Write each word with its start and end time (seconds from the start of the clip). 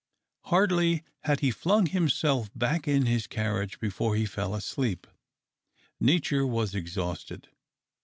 Hardly 0.45 1.03
had 1.25 1.41
he 1.41 1.51
flung 1.51 1.85
himself 1.85 2.49
back 2.55 2.87
in 2.87 3.05
his 3.05 3.27
carriage 3.27 3.79
before 3.79 4.15
he 4.15 4.25
fell 4.25 4.55
asleep. 4.55 5.05
Nature 5.99 6.43
was 6.43 6.73
exhausted. 6.73 7.49